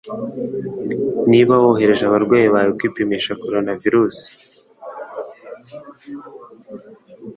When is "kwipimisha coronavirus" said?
2.77-4.15